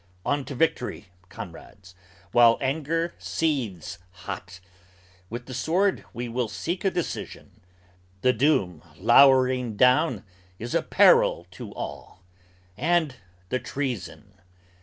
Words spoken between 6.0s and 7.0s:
we will seek a